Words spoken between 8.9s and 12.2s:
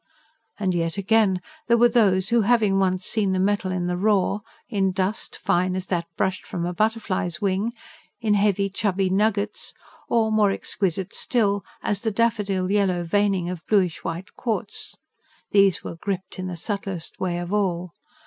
nuggets; or, more exquisite still, as the